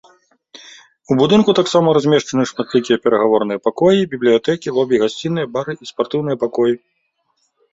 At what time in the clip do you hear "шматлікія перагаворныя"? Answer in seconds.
2.51-3.59